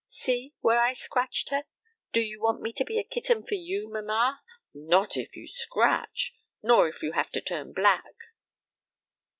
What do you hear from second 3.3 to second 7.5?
for you, mamma?" "Not if you scratch, nor if you have to